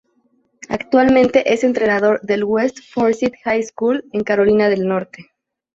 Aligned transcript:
Actualmente 0.67 1.53
es 1.53 1.63
entrenador 1.63 2.21
del 2.23 2.43
West 2.43 2.79
Forsyth 2.91 3.35
High 3.43 3.61
School 3.61 4.03
en 4.13 4.23
Carolina 4.23 4.67
del 4.67 4.87
Norte. 4.87 5.27